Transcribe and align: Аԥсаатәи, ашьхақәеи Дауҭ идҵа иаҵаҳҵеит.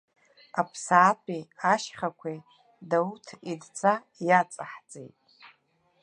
Аԥсаатәи, 0.61 1.41
ашьхақәеи 1.71 2.39
Дауҭ 2.89 3.27
идҵа 3.51 3.93
иаҵаҳҵеит. 4.27 5.15